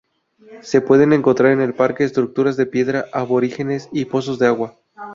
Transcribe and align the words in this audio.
Se 0.63 0.81
puede 0.81 1.03
encontrar 1.13 1.51
en 1.51 1.61
el 1.61 1.75
parque 1.75 2.03
estructuras 2.03 2.57
de 2.57 2.65
piedra 2.65 3.05
aborígenes 3.13 3.87
y 3.93 4.05
pozos 4.05 4.39
de 4.39 4.47
agua. 4.47 4.75